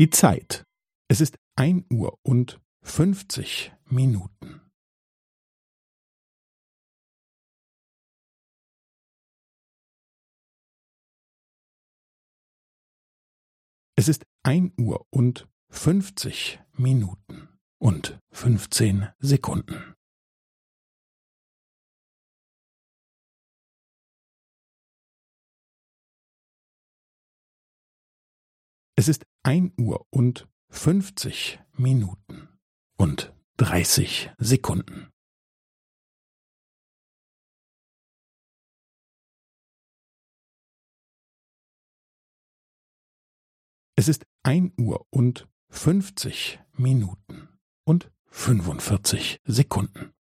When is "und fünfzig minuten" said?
2.22-4.62, 15.10-17.58, 30.10-32.48, 45.10-47.58